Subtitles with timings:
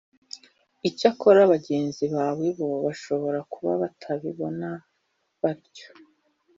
[0.89, 4.69] Icyakora bagenzi bawe bo bashobora kuba batabibona
[5.41, 5.87] batyo